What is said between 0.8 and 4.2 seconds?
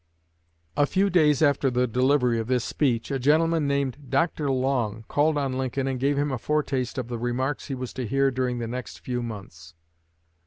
few days after the delivery of this speech, a gentleman named